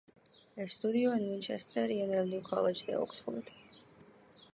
Estudió 0.55 1.13
en 1.13 1.29
Winchester 1.29 1.91
y 1.91 2.01
en 2.01 2.11
el 2.15 2.27
New 2.27 2.41
College 2.41 2.87
de 2.87 2.95
Oxford. 2.97 3.43